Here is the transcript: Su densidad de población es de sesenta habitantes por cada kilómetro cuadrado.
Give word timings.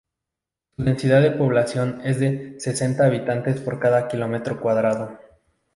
Su 0.75 0.83
densidad 0.83 1.21
de 1.21 1.29
población 1.29 2.01
es 2.03 2.19
de 2.19 2.55
sesenta 2.59 3.05
habitantes 3.05 3.59
por 3.61 3.77
cada 3.79 4.07
kilómetro 4.07 4.59
cuadrado. 4.59 5.19